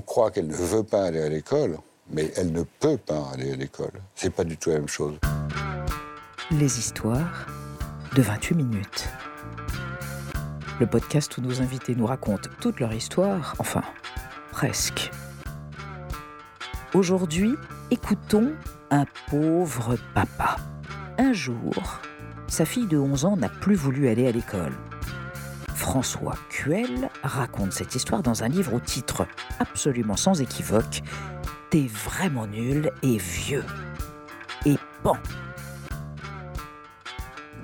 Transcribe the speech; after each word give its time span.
on 0.00 0.02
croit 0.02 0.30
qu'elle 0.30 0.46
ne 0.46 0.54
veut 0.54 0.82
pas 0.82 1.04
aller 1.04 1.20
à 1.20 1.28
l'école, 1.28 1.76
mais 2.10 2.32
elle 2.36 2.52
ne 2.52 2.62
peut 2.62 2.96
pas 2.96 3.32
aller 3.34 3.52
à 3.52 3.56
l'école. 3.56 3.92
C'est 4.14 4.30
pas 4.30 4.44
du 4.44 4.56
tout 4.56 4.70
la 4.70 4.76
même 4.76 4.88
chose. 4.88 5.18
Les 6.50 6.78
histoires 6.78 7.46
de 8.16 8.22
28 8.22 8.54
minutes. 8.54 9.08
Le 10.80 10.86
podcast 10.86 11.36
où 11.36 11.42
nos 11.42 11.60
invités 11.60 11.94
nous 11.94 12.06
racontent 12.06 12.48
toute 12.62 12.80
leur 12.80 12.94
histoire, 12.94 13.54
enfin, 13.58 13.82
presque. 14.50 15.10
Aujourd'hui, 16.94 17.54
écoutons 17.90 18.54
un 18.90 19.04
pauvre 19.28 19.98
papa. 20.14 20.56
Un 21.18 21.34
jour, 21.34 22.00
sa 22.48 22.64
fille 22.64 22.86
de 22.86 22.96
11 22.96 23.26
ans 23.26 23.36
n'a 23.36 23.50
plus 23.50 23.74
voulu 23.74 24.08
aller 24.08 24.26
à 24.26 24.32
l'école. 24.32 24.72
François 25.80 26.36
Cuel 26.50 27.08
raconte 27.22 27.72
cette 27.72 27.94
histoire 27.94 28.22
dans 28.22 28.44
un 28.44 28.48
livre 28.48 28.74
au 28.74 28.80
titre 28.80 29.26
absolument 29.58 30.14
sans 30.14 30.42
équivoque 30.42 31.00
T'es 31.70 31.86
vraiment 32.04 32.46
nul 32.46 32.92
et 33.02 33.16
vieux. 33.16 33.64
Et 34.66 34.76
bon. 35.02 35.14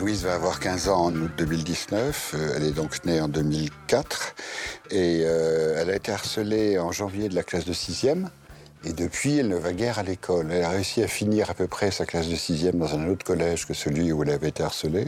Louise 0.01 0.25
va 0.25 0.35
avoir 0.35 0.61
15 0.61 0.89
ans 0.89 1.05
en 1.05 1.15
août 1.15 1.31
2019. 1.37 2.35
Euh, 2.35 2.55
Elle 2.57 2.63
est 2.65 2.73
donc 2.73 3.05
née 3.05 3.21
en 3.21 3.29
2004. 3.29 4.35
Et 4.91 5.23
euh, 5.27 5.77
elle 5.79 5.91
a 5.91 5.97
été 5.97 6.11
harcelée 6.11 6.79
en 6.79 6.93
janvier 6.93 7.29
de 7.29 7.35
la 7.35 7.43
classe 7.43 7.67
de 7.67 7.75
6e. 7.75 8.29
Et 8.87 8.93
depuis, 8.93 9.39
elle 9.39 9.49
ne 9.49 9.57
va 9.57 9.73
guère 9.73 9.99
à 9.99 10.05
l'école. 10.05 10.53
Elle 10.53 10.63
a 10.63 10.69
réussi 10.69 11.03
à 11.03 11.09
finir 11.09 11.51
à 11.51 11.55
peu 11.55 11.67
près 11.67 11.91
sa 11.91 12.07
classe 12.07 12.29
de 12.29 12.37
6e 12.37 12.79
dans 12.79 12.95
un 12.95 13.09
autre 13.09 13.25
collège 13.25 13.67
que 13.67 13.75
celui 13.75 14.13
où 14.13 14.23
elle 14.23 14.31
avait 14.31 14.51
été 14.51 14.63
harcelée. 14.63 15.07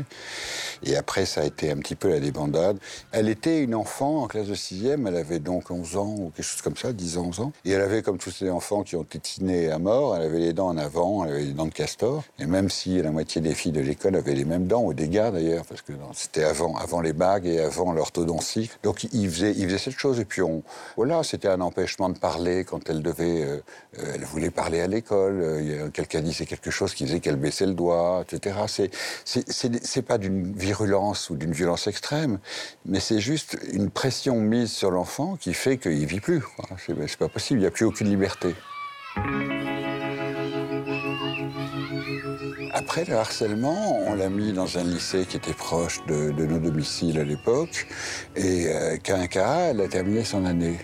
Et 0.82 0.96
après, 0.96 1.27
ça 1.27 1.42
a 1.42 1.45
été 1.45 1.70
un 1.70 1.77
petit 1.77 1.95
peu 1.95 2.09
la 2.09 2.19
débandade. 2.19 2.77
Elle 3.12 3.28
était 3.28 3.62
une 3.62 3.77
enfant 3.77 4.24
en 4.24 4.27
classe 4.27 4.48
de 4.48 4.56
6e. 4.56 5.06
Elle 5.06 5.14
avait 5.14 5.38
donc 5.38 5.70
11 5.70 5.96
ans 5.96 6.12
ou 6.19 6.33
quelque 6.34 6.45
chose 6.45 6.60
comme 6.60 6.77
ça, 6.77 6.92
10 6.92 7.19
ans, 7.19 7.27
11 7.28 7.41
ans. 7.41 7.52
Et 7.64 7.70
elle 7.70 7.80
avait, 7.80 8.02
comme 8.02 8.19
tous 8.19 8.33
ces 8.33 8.50
enfants 8.50 8.83
qui 8.83 8.96
ont 8.96 9.05
tétiné 9.05 9.70
à 9.70 9.78
mort, 9.78 10.16
elle 10.16 10.22
avait 10.22 10.41
les 10.41 10.52
dents 10.52 10.70
en 10.70 10.77
avant, 10.77 11.24
elle 11.24 11.30
avait 11.30 11.45
les 11.45 11.52
dents 11.52 11.67
de 11.67 11.72
castor. 11.72 12.24
Et 12.41 12.47
même 12.47 12.70
si 12.70 13.00
la 13.00 13.12
moitié 13.12 13.41
des 13.41 13.55
filles 13.55 13.70
de 13.70 13.80
l'école 13.80 14.17
avaient 14.17 14.34
les 14.34 14.45
mêmes 14.45 14.67
dents, 14.67 14.83
ou 14.83 14.92
des 14.92 15.08
gars 15.08 15.30
d'ailleurs, 15.30 15.64
parce 15.64 15.83
que 15.83 15.92
c'était 16.14 16.42
avant, 16.42 16.74
avant 16.78 17.00
les 17.00 17.12
bagues 17.12 17.47
et 17.47 17.61
avant 17.61 17.92
l'orthodontie. 17.92 18.72
Donc 18.83 19.05
il 19.12 19.30
faisait, 19.30 19.52
il 19.56 19.67
faisait 19.67 19.78
cette 19.78 19.98
chose. 19.98 20.19
Et 20.19 20.24
puis 20.24 20.42
on, 20.42 20.64
voilà, 20.97 21.22
c'était 21.22 21.48
un 21.48 21.61
empêchement 21.61 22.08
de 22.08 22.19
parler 22.19 22.64
quand 22.64 22.91
elle 22.91 23.02
devait. 23.02 23.45
Euh, 23.45 23.62
elle 23.97 24.24
voulait 24.24 24.50
parler 24.50 24.80
à 24.80 24.86
l'école. 24.86 25.41
Euh, 25.41 25.88
Quelqu'un 25.91 26.20
disait 26.20 26.47
quelque 26.47 26.70
chose 26.70 26.94
qui 26.94 27.06
faisait 27.06 27.20
qu'elle 27.20 27.36
baissait 27.36 27.66
le 27.66 27.74
doigt, 27.74 28.24
etc. 28.27 28.91
C'est, 29.24 30.02
pas 30.02 30.19
d'une 30.19 30.52
virulence 30.52 31.30
ou 31.30 31.36
d'une 31.36 31.52
violence 31.52 31.86
extrême, 31.86 32.39
mais 32.86 33.00
c'est 33.00 33.20
juste 33.20 33.58
une 33.72 33.91
pression 33.91 34.41
mise 34.41 34.70
sur 34.70 34.91
l'enfant 34.91 35.36
qui 35.36 35.55
fait 35.55 35.78
qu'il 35.78 36.06
vit 36.06 36.20
plus. 36.20 36.42
C'est, 36.86 37.16
pas 37.16 37.28
possible. 37.28 37.61
Il 37.61 37.62
n'y 37.62 37.66
a 37.66 37.70
plus 37.70 37.84
aucune 37.84 38.08
liberté. 38.08 38.55
Après 42.74 43.05
le 43.05 43.16
harcèlement, 43.16 43.98
on 44.06 44.14
l'a 44.14 44.28
mis 44.28 44.52
dans 44.52 44.78
un 44.78 44.84
lycée 44.84 45.24
qui 45.27 45.36
était 45.36 45.52
proche 45.52 46.00
de, 46.06 46.30
nos 46.30 46.58
domiciles 46.58 47.19
à 47.19 47.24
l'époque. 47.24 47.86
Et 48.36 48.69
euh, 48.69 48.96
elle 49.05 49.80
a 49.80 49.89
terminé 49.89 50.24
son 50.24 50.44
année. 50.44 50.78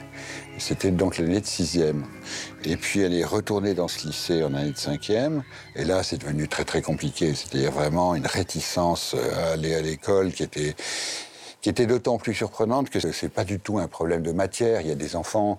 C'était 0.58 0.90
donc 0.90 1.18
l'année 1.18 1.40
de 1.40 1.46
sixième. 1.46 2.04
Et 2.64 2.76
puis 2.76 3.00
elle 3.00 3.14
est 3.14 3.24
retournée 3.24 3.74
dans 3.74 3.88
ce 3.88 4.06
lycée 4.06 4.42
en 4.44 4.54
année 4.54 4.70
de 4.70 4.78
cinquième. 4.78 5.42
Et 5.74 5.84
là, 5.84 6.02
c'est 6.02 6.18
devenu 6.18 6.48
très 6.48 6.64
très 6.64 6.80
compliqué. 6.80 7.34
C'est-à-dire 7.34 7.72
vraiment 7.72 8.14
une 8.14 8.26
réticence 8.26 9.14
à 9.36 9.52
aller 9.52 9.74
à 9.74 9.82
l'école 9.82 10.32
qui 10.32 10.42
était 10.42 10.74
qui 11.60 11.70
était 11.70 11.86
d'autant 11.86 12.18
plus 12.18 12.34
surprenante 12.34 12.90
que 12.90 13.00
c'est 13.00 13.30
pas 13.30 13.44
du 13.44 13.58
tout 13.58 13.78
un 13.78 13.88
problème 13.88 14.22
de 14.22 14.32
matière. 14.32 14.82
Il 14.82 14.86
y 14.86 14.90
a 14.90 14.94
des 14.94 15.16
enfants 15.16 15.58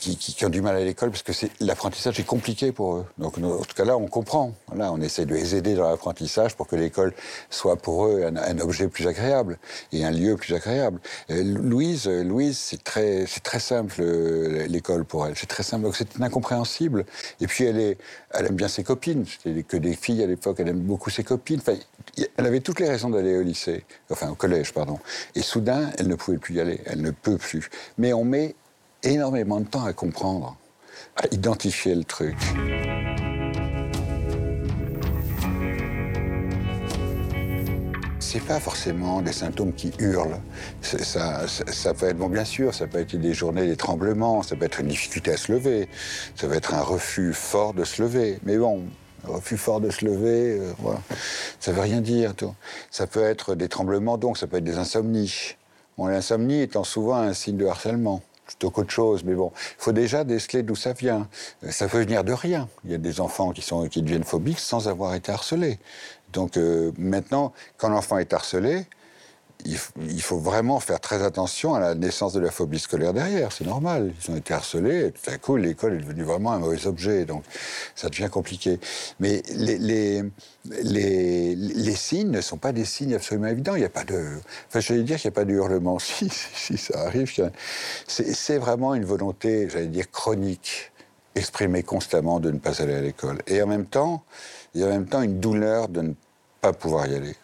qui, 0.00 0.44
ont 0.44 0.48
du 0.48 0.62
mal 0.62 0.76
à 0.76 0.80
l'école 0.80 1.10
parce 1.10 1.22
que 1.22 1.32
l'apprentissage 1.60 2.18
est 2.18 2.24
compliqué 2.24 2.72
pour 2.72 2.96
eux. 2.96 3.06
Donc, 3.18 3.38
dans 3.38 3.62
ce 3.62 3.74
cas-là, 3.74 3.96
on 3.96 4.06
comprend. 4.06 4.54
Voilà, 4.68 4.92
on 4.92 5.00
essaie 5.00 5.26
de 5.26 5.34
les 5.34 5.54
aider 5.54 5.74
dans 5.74 5.88
l'apprentissage 5.88 6.56
pour 6.56 6.66
que 6.66 6.76
l'école 6.76 7.12
soit 7.50 7.76
pour 7.76 8.06
eux 8.06 8.24
un, 8.24 8.58
objet 8.60 8.88
plus 8.88 9.06
agréable 9.06 9.58
et 9.92 10.04
un 10.04 10.10
lieu 10.10 10.36
plus 10.36 10.54
agréable. 10.54 11.00
Euh, 11.30 11.42
Louise, 11.42 12.06
euh, 12.06 12.24
Louise, 12.24 12.58
c'est 12.58 12.82
très, 12.82 13.26
très 13.42 13.60
simple 13.60 13.94
euh, 14.00 14.66
l'école 14.66 15.04
pour 15.04 15.26
elle. 15.26 15.34
C'est 15.36 15.46
très 15.46 15.62
simple. 15.62 15.88
C'est 15.94 16.20
incompréhensible. 16.20 17.04
Et 17.40 17.46
puis, 17.46 17.64
elle 17.64 17.96
elle 18.32 18.46
aime 18.46 18.56
bien 18.56 18.68
ses 18.68 18.84
copines. 18.84 19.24
C'était 19.26 19.62
que 19.62 19.76
des 19.76 19.94
filles 19.94 20.22
à 20.22 20.26
l'époque. 20.26 20.56
Elle 20.60 20.68
aime 20.68 20.80
beaucoup 20.80 21.10
ses 21.10 21.24
copines. 21.24 21.60
Enfin, 21.60 21.76
elle 22.36 22.46
avait 22.46 22.60
toutes 22.60 22.80
les 22.80 22.88
raisons 22.88 23.10
d'aller 23.10 23.36
au 23.36 23.42
lycée, 23.42 23.84
enfin 24.10 24.30
au 24.30 24.34
collège, 24.34 24.72
pardon. 24.72 24.98
Et 25.34 25.42
soudain, 25.42 25.90
elle 25.98 26.08
ne 26.08 26.14
pouvait 26.14 26.38
plus 26.38 26.54
y 26.54 26.60
aller. 26.60 26.80
Elle 26.86 27.02
ne 27.02 27.10
peut 27.10 27.36
plus. 27.36 27.70
Mais 27.98 28.12
on 28.12 28.24
met 28.24 28.54
énormément 29.02 29.60
de 29.60 29.66
temps 29.66 29.84
à 29.84 29.92
comprendre, 29.92 30.56
à 31.16 31.26
identifier 31.32 31.94
le 31.94 32.04
truc. 32.04 32.36
C'est 38.18 38.44
pas 38.44 38.60
forcément 38.60 39.22
des 39.22 39.32
symptômes 39.32 39.72
qui 39.72 39.92
hurlent. 39.98 40.40
Ça, 40.82 41.44
peut 41.98 42.06
être, 42.06 42.16
bon, 42.16 42.28
bien 42.28 42.44
sûr, 42.44 42.72
ça 42.74 42.86
peut 42.86 42.98
être 42.98 43.16
des 43.16 43.34
journées, 43.34 43.66
des 43.66 43.76
tremblements, 43.76 44.42
ça 44.42 44.54
peut 44.54 44.66
être 44.66 44.80
une 44.80 44.86
difficulté 44.86 45.32
à 45.32 45.36
se 45.36 45.50
lever, 45.50 45.88
ça 46.36 46.46
peut 46.46 46.54
être 46.54 46.74
un 46.74 46.82
refus 46.82 47.32
fort 47.32 47.74
de 47.74 47.82
se 47.82 48.00
lever. 48.00 48.38
Mais 48.44 48.56
bon, 48.56 48.84
refus 49.24 49.56
fort 49.56 49.80
de 49.80 49.90
se 49.90 50.04
lever, 50.04 50.60
euh, 50.60 50.72
voilà. 50.78 51.00
ça 51.58 51.72
veut 51.72 51.80
rien 51.80 52.00
dire. 52.00 52.34
Ça 52.92 53.08
peut 53.08 53.24
être 53.24 53.56
des 53.56 53.68
tremblements, 53.68 54.16
donc 54.16 54.38
ça 54.38 54.46
peut 54.46 54.58
être 54.58 54.64
des 54.64 54.78
insomnies. 54.78 55.56
L'insomnie 55.98 56.62
étant 56.62 56.84
souvent 56.84 57.16
un 57.16 57.34
signe 57.34 57.56
de 57.56 57.66
harcèlement 57.66 58.22
plutôt 58.50 58.70
qu'autre 58.70 58.90
chose. 58.90 59.22
Mais 59.24 59.34
bon, 59.34 59.52
il 59.54 59.82
faut 59.82 59.92
déjà 59.92 60.24
déceler 60.24 60.62
d'où 60.62 60.74
ça 60.74 60.92
vient. 60.92 61.28
Euh, 61.64 61.70
Ça 61.70 61.88
peut 61.88 62.00
venir 62.00 62.24
de 62.24 62.32
rien. 62.32 62.68
Il 62.84 62.90
y 62.90 62.94
a 62.94 62.98
des 62.98 63.20
enfants 63.20 63.52
qui, 63.52 63.62
sont, 63.62 63.88
qui 63.88 64.02
deviennent 64.02 64.24
phobiques 64.24 64.58
sans 64.58 64.88
avoir 64.88 65.14
été 65.14 65.30
harcelés. 65.32 65.78
Donc 66.32 66.56
euh, 66.56 66.92
maintenant, 66.98 67.52
quand 67.78 67.88
l'enfant 67.88 68.18
est 68.18 68.32
harcelé, 68.32 68.86
il, 69.64 70.22
faut 70.22 70.38
vraiment 70.38 70.80
faire 70.80 71.00
très 71.00 71.22
attention 71.22 71.74
à 71.74 71.80
la 71.80 71.94
naissance 71.94 72.32
de 72.32 72.40
la 72.40 72.50
phobie 72.50 72.78
scolaire 72.78 73.12
derrière. 73.12 73.52
C'est 73.52 73.66
normal. 73.66 74.12
Ils 74.22 74.30
ont 74.30 74.36
été 74.36 74.54
harcelés 74.54 75.06
et 75.06 75.12
tout 75.12 75.30
à 75.30 75.38
coup, 75.38 75.56
l'école 75.56 75.94
est 75.94 75.98
devenue 76.00 76.22
vraiment 76.22 76.52
un 76.52 76.58
mauvais 76.58 76.86
objet. 76.86 77.24
Donc, 77.24 77.44
ça 77.94 78.08
devient 78.08 78.28
compliqué. 78.30 78.78
Mais 79.18 79.42
les, 79.50 80.24
signes 81.96 82.30
ne 82.30 82.40
sont 82.40 82.56
pas 82.56 82.72
des 82.72 82.84
signes 82.84 83.14
absolument 83.14 83.48
évidents. 83.48 83.74
Il 83.74 83.80
n'y 83.80 83.84
a 83.84 83.90
pas 83.90 84.04
de. 84.04 84.24
Enfin, 84.68 84.80
j'allais 84.80 85.02
dire 85.02 85.18
qu'il 85.18 85.28
n'y 85.28 85.34
a 85.34 85.36
pas 85.36 85.44
de 85.44 85.52
hurlement. 85.52 85.98
Si, 86.60 86.76
ça 86.76 87.06
arrive, 87.06 87.32
c'est 88.06 88.58
vraiment 88.58 88.94
une 88.94 89.04
volonté, 89.04 89.68
j'allais 89.68 89.86
dire, 89.86 90.10
chronique, 90.10 90.92
exprimée 91.34 91.82
constamment 91.82 92.40
de 92.40 92.50
ne 92.50 92.58
pas 92.58 92.82
aller 92.82 92.94
à 92.94 93.00
l'école. 93.00 93.38
Et 93.46 93.62
en 93.62 93.66
même 93.66 93.86
temps, 93.86 94.22
il 94.74 94.80
y 94.80 94.84
a 94.84 94.86
en 94.86 94.90
même 94.90 95.06
temps 95.06 95.22
une 95.22 95.40
douleur 95.40 95.88
de 95.88 96.02
ne 96.02 96.12
pas 96.60 96.72
pouvoir 96.72 97.06
y 97.06 97.14
aller. 97.14 97.34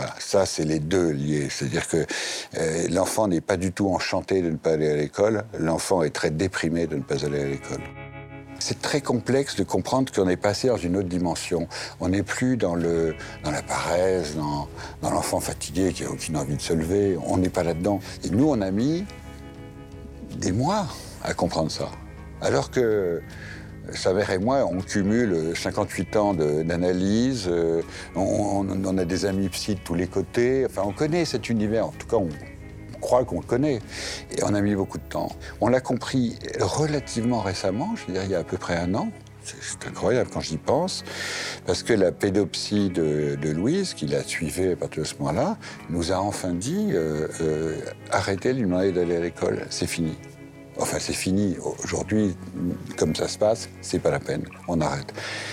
Voilà, 0.00 0.14
ça, 0.18 0.46
c'est 0.46 0.64
les 0.64 0.78
deux 0.78 1.10
liés. 1.10 1.48
C'est-à-dire 1.50 1.86
que 1.86 2.06
euh, 2.56 2.88
l'enfant 2.88 3.28
n'est 3.28 3.42
pas 3.42 3.58
du 3.58 3.70
tout 3.70 3.90
enchanté 3.90 4.40
de 4.40 4.48
ne 4.48 4.56
pas 4.56 4.70
aller 4.70 4.88
à 4.88 4.96
l'école, 4.96 5.44
l'enfant 5.58 6.02
est 6.02 6.08
très 6.08 6.30
déprimé 6.30 6.86
de 6.86 6.96
ne 6.96 7.02
pas 7.02 7.26
aller 7.26 7.38
à 7.38 7.44
l'école. 7.44 7.82
C'est 8.60 8.80
très 8.80 9.02
complexe 9.02 9.56
de 9.56 9.62
comprendre 9.62 10.10
qu'on 10.10 10.26
est 10.30 10.38
passé 10.38 10.68
dans 10.68 10.78
une 10.78 10.96
autre 10.96 11.08
dimension. 11.10 11.68
On 12.00 12.08
n'est 12.08 12.22
plus 12.22 12.56
dans, 12.56 12.76
le, 12.76 13.14
dans 13.44 13.50
la 13.50 13.60
paresse, 13.60 14.36
dans, 14.36 14.68
dans 15.02 15.10
l'enfant 15.10 15.38
fatigué 15.38 15.92
qui 15.92 16.04
n'a 16.04 16.10
aucune 16.12 16.38
envie 16.38 16.56
de 16.56 16.62
se 16.62 16.72
lever. 16.72 17.18
On 17.26 17.36
n'est 17.36 17.50
pas 17.50 17.62
là-dedans. 17.62 18.00
Et 18.24 18.30
nous, 18.30 18.48
on 18.48 18.62
a 18.62 18.70
mis 18.70 19.04
des 20.38 20.52
mois 20.52 20.86
à 21.22 21.34
comprendre 21.34 21.70
ça. 21.70 21.90
Alors 22.40 22.70
que 22.70 23.20
sa 23.94 24.12
mère 24.12 24.30
et 24.30 24.38
moi, 24.38 24.66
on 24.70 24.80
cumule 24.80 25.52
58 25.54 26.16
ans 26.16 26.34
d'analyse, 26.34 27.46
euh, 27.48 27.82
on, 28.14 28.98
a 28.98 29.04
des 29.04 29.24
amis 29.24 29.48
psy 29.48 29.74
de 29.74 29.80
tous 29.80 29.94
les 29.94 30.06
côtés, 30.06 30.64
enfin 30.66 30.82
on 30.84 30.92
connaît 30.92 31.24
cet 31.24 31.48
univers, 31.48 31.86
en 31.86 31.92
tout 31.92 32.06
cas 32.06 32.16
on, 32.16 32.28
croit 33.00 33.24
qu'on 33.24 33.40
le 33.40 33.46
connaît, 33.46 33.80
et 34.36 34.42
on 34.44 34.54
a 34.54 34.60
mis 34.60 34.74
beaucoup 34.74 34.98
de 34.98 35.08
temps. 35.08 35.30
On 35.62 35.68
l'a 35.68 35.80
compris 35.80 36.38
relativement 36.60 37.40
récemment, 37.40 37.94
je 37.96 38.06
veux 38.06 38.12
dire 38.12 38.24
il 38.24 38.30
y 38.30 38.34
a 38.34 38.40
à 38.40 38.44
peu 38.44 38.58
près 38.58 38.76
un 38.76 38.94
an, 38.94 39.10
c'est 39.42 39.88
incroyable 39.88 40.30
quand 40.32 40.40
j'y 40.40 40.58
pense, 40.58 41.04
parce 41.66 41.82
que 41.82 41.92
la 41.92 42.12
pédopsie 42.12 42.90
de, 42.90 43.38
Louise, 43.50 43.94
qui 43.94 44.06
l'a 44.06 44.22
suivie 44.22 44.72
à 44.72 44.76
partir 44.76 45.02
de 45.02 45.08
ce 45.08 45.14
moment-là, 45.16 45.56
nous 45.88 46.12
a 46.12 46.16
enfin 46.16 46.52
dit 46.52 46.88
euh, 46.90 47.26
euh, 47.40 47.80
arrêtez 48.10 48.52
de 48.52 48.58
lui 48.58 48.64
demander 48.64 48.92
d'aller 48.92 49.16
à 49.16 49.20
l'école, 49.20 49.66
c'est 49.70 49.86
fini. 49.86 50.16
Enfin, 50.80 50.96
c'est 50.98 51.12
fini. 51.12 51.56
Aujourd'hui, 51.84 52.34
comme 52.96 53.14
ça 53.14 53.28
se 53.28 53.38
passe, 53.38 53.68
c'est 53.82 53.98
pas 53.98 54.10
la 54.10 54.18
peine. 54.18 54.44
On 54.66 54.80
arrête. 54.80 55.12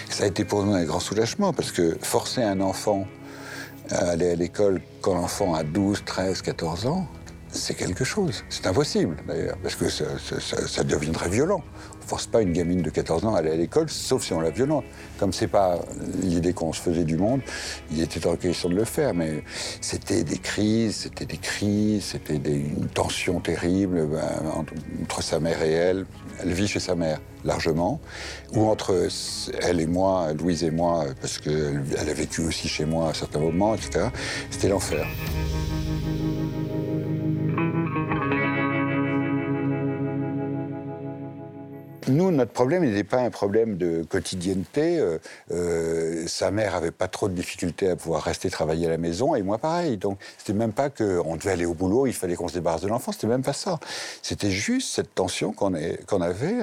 Ça 0.09 0.23
a 0.23 0.27
été 0.27 0.45
pour 0.45 0.63
nous 0.63 0.73
un 0.73 0.85
grand 0.85 1.01
soulagement 1.01 1.51
parce 1.51 1.71
que 1.71 1.97
forcer 2.01 2.41
un 2.41 2.61
enfant 2.61 3.05
à 3.89 4.09
aller 4.11 4.31
à 4.31 4.35
l'école 4.35 4.81
quand 5.01 5.15
l'enfant 5.15 5.53
a 5.53 5.63
12, 5.63 6.03
13, 6.05 6.41
14 6.41 6.87
ans, 6.87 7.07
c'est 7.57 7.73
quelque 7.73 8.03
chose. 8.03 8.43
C'est 8.49 8.67
impossible, 8.67 9.17
d'ailleurs, 9.27 9.57
parce 9.61 9.75
que 9.75 9.89
ça, 9.89 10.83
deviendrait 10.83 11.29
violent. 11.29 11.63
On 11.99 12.03
ne 12.03 12.09
force 12.09 12.27
pas 12.27 12.41
une 12.41 12.53
gamine 12.53 12.81
de 12.81 12.89
14 12.89 13.25
ans 13.25 13.35
à 13.35 13.39
aller 13.39 13.51
à 13.51 13.55
l'école, 13.55 13.89
sauf 13.89 14.23
si 14.23 14.31
on 14.31 14.39
la 14.39 14.49
violente. 14.49 14.85
Comme 15.19 15.33
c'est 15.33 15.47
pas 15.47 15.79
l'idée 16.21 16.53
qu'on 16.53 16.71
se 16.71 16.81
faisait 16.81 17.03
du 17.03 17.17
monde, 17.17 17.41
il 17.91 18.01
était 18.01 18.25
en 18.27 18.35
question 18.37 18.69
de 18.69 18.75
le 18.75 18.85
faire, 18.85 19.13
mais 19.13 19.43
c'était 19.81 20.23
des 20.23 20.37
crises, 20.37 20.95
c'était 20.95 21.25
des 21.25 21.37
cris, 21.37 21.99
c'était 22.01 22.35
une 22.35 22.87
tension 22.87 23.41
terrible 23.41 24.07
ben, 24.07 24.21
entre 25.01 25.21
sa 25.21 25.39
mère 25.39 25.61
et 25.61 25.71
elle. 25.71 26.05
Elle 26.41 26.53
vit 26.53 26.67
chez 26.67 26.79
sa 26.79 26.95
mère, 26.95 27.19
largement, 27.43 27.99
ou 28.53 28.67
entre 28.67 29.09
elle 29.61 29.81
et 29.81 29.87
moi, 29.87 30.33
Louise 30.33 30.63
et 30.63 30.71
moi, 30.71 31.05
parce 31.19 31.39
qu'elle 31.39 31.83
a 31.97 32.13
vécu 32.13 32.41
aussi 32.41 32.67
chez 32.67 32.85
moi 32.85 33.09
à 33.09 33.13
certains 33.13 33.39
moments, 33.39 33.75
etc. 33.75 34.09
C'était 34.49 34.69
l'enfer. 34.69 35.05
Nous, 42.07 42.31
notre 42.31 42.51
problème 42.51 42.85
n'était 42.85 43.03
pas 43.03 43.19
un 43.19 43.29
problème 43.29 43.77
de 43.77 44.03
quotidienneté. 44.03 44.99
Euh, 44.99 45.17
euh, 45.51 46.25
sa 46.27 46.51
mère 46.51 46.75
avait 46.75 46.91
pas 46.91 47.07
trop 47.07 47.27
de 47.27 47.33
difficultés 47.33 47.89
à 47.89 47.95
pouvoir 47.95 48.23
rester 48.23 48.49
travailler 48.49 48.87
à 48.87 48.89
la 48.89 48.97
maison, 48.97 49.35
et 49.35 49.41
moi 49.41 49.57
pareil. 49.57 49.97
Donc, 49.97 50.17
c'était 50.37 50.53
même 50.53 50.71
pas 50.71 50.89
qu'on 50.89 51.35
devait 51.35 51.51
aller 51.51 51.65
au 51.65 51.73
boulot, 51.73 52.07
il 52.07 52.13
fallait 52.13 52.35
qu'on 52.35 52.47
se 52.47 52.53
débarrasse 52.53 52.81
de 52.81 52.87
l'enfant, 52.87 53.11
c'était 53.11 53.27
même 53.27 53.43
pas 53.43 53.53
ça. 53.53 53.79
C'était 54.21 54.51
juste 54.51 54.93
cette 54.93 55.13
tension 55.15 55.51
qu'on 55.51 55.73
avait 55.73 56.57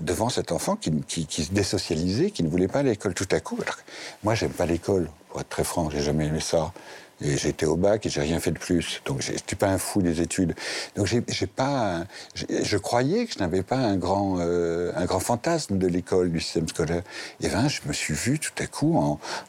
devant 0.00 0.28
cet 0.28 0.52
enfant 0.52 0.76
qui, 0.76 1.26
se 1.28 1.52
désocialisait, 1.52 2.30
qui 2.30 2.42
ne 2.42 2.48
voulait 2.48 2.68
pas 2.68 2.80
à 2.80 2.82
l'école 2.82 3.14
tout 3.14 3.28
à 3.30 3.40
coup. 3.40 3.58
Alors, 3.60 3.78
moi, 4.22 4.34
j'aime 4.34 4.52
pas 4.52 4.66
l'école, 4.66 5.08
pour 5.30 5.40
être 5.40 5.48
très 5.48 5.64
franc, 5.64 5.90
j'ai 5.90 6.00
jamais 6.00 6.26
aimé 6.26 6.40
ça. 6.40 6.72
Et 7.20 7.36
j'étais 7.36 7.66
au 7.66 7.76
bac 7.76 8.04
et 8.06 8.10
j'ai 8.10 8.20
rien 8.20 8.40
fait 8.40 8.50
de 8.50 8.58
plus. 8.58 9.00
Donc 9.06 9.22
je 9.22 9.32
suis 9.32 9.56
pas 9.56 9.68
un 9.68 9.78
fou 9.78 10.02
des 10.02 10.20
études. 10.20 10.54
Donc 10.96 11.06
j'ai 11.06 11.46
pas. 11.46 12.04
Je 12.34 12.76
croyais 12.76 13.26
que 13.26 13.34
je 13.34 13.38
n'avais 13.38 13.62
pas 13.62 13.76
un 13.76 13.96
grand, 13.96 14.36
euh, 14.40 14.92
un 14.96 15.04
grand 15.04 15.20
fantasme 15.20 15.78
de 15.78 15.86
l'école, 15.86 16.30
du 16.30 16.40
système 16.40 16.68
scolaire. 16.68 17.02
Et 17.40 17.48
ben, 17.48 17.68
je 17.68 17.80
me 17.86 17.92
suis 17.92 18.14
vu 18.14 18.38
tout 18.38 18.52
à 18.58 18.66
coup 18.66 18.96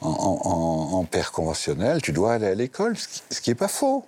en, 0.01 1.05
père 1.05 1.31
conventionnel. 1.31 2.01
Tu 2.01 2.11
dois 2.11 2.33
aller 2.33 2.47
à 2.47 2.55
l'école, 2.55 2.95
ce 2.97 3.41
qui 3.41 3.49
n'est 3.49 3.55
pas 3.55 3.67
faux. 3.67 4.05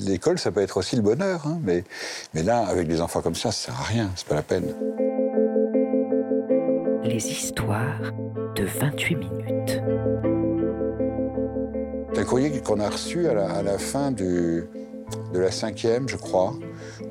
L'école, 0.00 0.38
ça 0.38 0.50
peut 0.50 0.60
être 0.60 0.76
aussi 0.76 0.96
le 0.96 1.02
bonheur, 1.02 1.46
hein, 1.46 1.58
mais, 1.62 1.84
mais 2.34 2.42
là, 2.42 2.66
avec 2.66 2.88
des 2.88 3.00
enfants 3.00 3.22
comme 3.22 3.34
ça, 3.34 3.52
ça 3.52 3.66
sert 3.66 3.80
à 3.80 3.84
rien, 3.84 4.10
c'est 4.14 4.26
pas 4.26 4.34
la 4.34 4.42
peine. 4.42 4.74
Les 7.04 7.30
histoires 7.30 8.12
de 8.54 8.64
28 8.64 9.16
minutes. 9.16 9.80
C'est 12.16 12.22
un 12.22 12.24
courrier 12.24 12.62
qu'on 12.62 12.80
a 12.80 12.88
reçu 12.88 13.28
à 13.28 13.62
la, 13.62 13.78
fin 13.78 14.10
de 14.10 14.66
la 15.34 15.50
cinquième, 15.50 16.08
je 16.08 16.16
crois, 16.16 16.54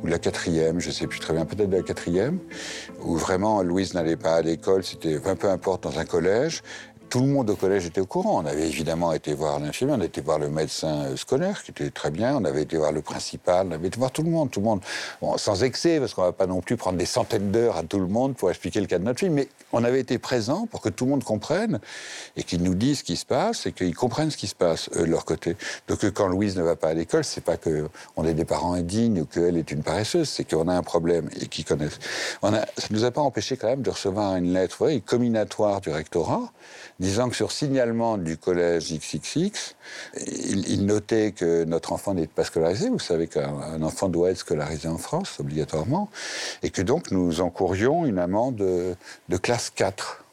ou 0.02 0.08
de 0.08 0.10
la 0.10 0.18
quatrième, 0.18 0.80
je 0.80 0.88
ne 0.88 0.94
sais 0.94 1.06
plus 1.06 1.20
très 1.20 1.32
bien, 1.32 1.46
peut-être 1.46 1.70
de 1.70 1.78
la 1.78 1.84
quatrième, 1.84 2.40
où 3.04 3.16
vraiment 3.16 3.62
Louise 3.62 3.94
n'allait 3.94 4.16
pas 4.16 4.34
à 4.34 4.42
l'école, 4.42 4.84
c'était 4.84 5.20
un 5.24 5.36
peu 5.36 5.48
importe 5.48 5.84
dans 5.84 6.00
un 6.00 6.06
collège, 6.06 6.64
tout 7.16 7.22
le 7.22 7.28
monde 7.28 7.50
au 7.50 7.56
collège 7.56 7.86
était 7.86 8.02
au 8.02 8.06
courant. 8.06 8.44
On 8.44 8.46
avait 8.46 8.68
évidemment 8.68 9.14
été 9.14 9.34
voir 9.34 9.62
l'infirmière, 9.62 9.96
on 9.98 10.02
a 10.02 10.06
été 10.06 10.20
voir 10.20 10.38
le 10.38 10.50
médecin 10.50 11.06
euh, 11.06 11.16
scolaire, 11.16 11.64
qui 11.64 11.72
était 11.72 11.90
très 11.90 12.12
bien, 12.12 12.36
on 12.36 12.44
avait 12.44 12.64
été 12.64 12.76
voir 12.76 12.92
le 12.92 13.02
principal, 13.02 13.68
on 13.70 13.72
avait 13.72 13.88
été 13.88 13.98
voir 13.98 14.12
tout 14.12 14.22
le 14.22 14.30
monde, 14.30 14.52
tout 14.52 14.60
le 14.60 14.66
monde. 14.66 14.82
sans 15.38 15.64
excès, 15.64 16.02
parce 16.02 16.14
qu'on 16.14 16.24
ne 16.24 16.28
va 16.28 16.34
pas 16.34 16.46
non 16.46 16.60
plus 16.60 16.76
prendre 16.76 16.98
des 16.98 17.06
centaines 17.06 17.52
d'heures 17.52 17.78
à 17.78 17.84
tout 17.84 18.00
le 18.00 18.08
monde 18.08 18.36
pour 18.36 18.50
expliquer 18.50 18.82
le 18.82 18.88
cas 18.88 19.00
de 19.00 19.06
notre 19.06 19.20
fille, 19.20 19.30
mais 19.30 19.48
on 19.72 19.86
avait 19.86 20.02
été 20.02 20.18
présent 20.18 20.68
pour 20.68 20.82
que 20.82 20.90
tout 20.90 21.06
le 21.06 21.12
monde 21.12 21.24
comprenne 21.24 21.80
et 22.36 22.44
qu'ils 22.44 22.62
nous 22.62 22.76
disent 22.76 23.00
ce 23.00 23.04
qui 23.06 23.16
se 23.16 23.26
passe 23.26 23.66
et 23.66 23.72
qu'ils 23.72 23.96
comprennent 23.96 24.30
ce 24.30 24.36
qui 24.36 24.48
se 24.48 24.56
passe, 24.56 24.90
eux, 24.98 25.06
de 25.06 25.12
leur 25.12 25.24
côté. 25.24 25.56
Donc 25.88 26.04
quand 26.12 26.28
Louise 26.28 26.58
ne 26.58 26.64
va 26.64 26.76
pas 26.76 26.90
à 26.90 26.94
l'école, 26.94 27.24
c'est 27.24 27.46
pas 27.46 27.56
qu'on 27.56 28.26
est 28.26 28.34
des 28.34 28.44
parents 28.44 28.74
indignes 28.74 29.22
ou 29.22 29.26
qu'elle 29.26 29.56
est 29.56 29.72
une 29.72 29.84
paresseuse, 29.84 30.28
c'est 30.28 30.44
qu'on 30.44 30.68
a 30.68 30.74
un 30.74 30.84
problème 30.84 31.30
et 31.40 31.48
qu'ils 31.48 31.64
connaissent. 31.64 32.00
Ça 32.42 32.52
ne 32.52 32.60
nous 32.90 33.06
a 33.06 33.12
pas 33.12 33.22
empêché 33.22 33.56
quand 33.56 33.68
même 33.68 33.84
de 33.84 33.90
recevoir 33.90 34.36
une 34.36 34.52
lettre 34.52 34.76
voyez, 34.78 35.00
comminatoire 35.00 35.80
du 35.80 35.92
rectorat 35.92 36.52
disant 37.06 37.30
que 37.30 37.36
sur 37.36 37.52
signalement 37.52 38.18
du 38.18 38.38
collège 38.38 38.94
XXX, 38.94 39.76
il, 40.18 40.86
notait 40.86 41.32
que 41.32 41.64
notre 41.64 41.94
enfant 41.94 42.14
n'était 42.14 42.34
pas 42.34 42.44
scolarisé. 42.44 42.90
Vous 42.90 43.00
savez 43.00 43.28
qu'un 43.28 43.82
enfant 43.82 44.10
doit 44.10 44.32
être 44.32 44.40
scolarisé 44.40 44.88
en 44.88 44.98
France, 44.98 45.40
obligatoirement, 45.40 46.10
et 46.64 46.72
que 46.72 46.82
donc 46.82 47.12
nous 47.12 47.42
encourions 47.42 48.06
une 48.06 48.20
amende 48.20 48.56
de, 48.56 49.38
classe 49.38 49.70
4. 49.70 50.24